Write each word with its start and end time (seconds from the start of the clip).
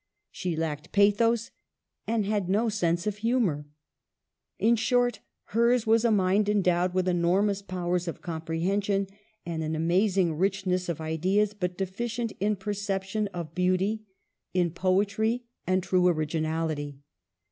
She 0.31 0.55
lacked 0.55 0.91
pathos, 0.93 1.51
and 2.07 2.25
had 2.25 2.49
no 2.49 2.69
sense 2.69 3.05
of 3.05 3.17
humor. 3.17 3.67
In 4.57 4.75
short, 4.75 5.19
hers 5.53 5.85
was 5.85 6.03
a 6.03 6.09
mind 6.09 6.49
en 6.49 6.63
dowed 6.63 6.95
with 6.95 7.07
enormous 7.07 7.61
powers 7.61 8.07
of 8.07 8.19
comprehension, 8.19 9.05
and 9.45 9.61
an 9.61 9.75
amazing 9.75 10.33
richness 10.39 10.89
of 10.89 10.99
ideas, 11.01 11.53
but 11.53 11.77
deficient 11.77 12.33
in 12.39 12.55
perception 12.55 13.27
of 13.27 13.53
beauty, 13.53 14.01
in 14.55 14.71
poetry, 14.71 15.43
and 15.67 15.83
true 15.83 16.07
originality. 16.07 16.97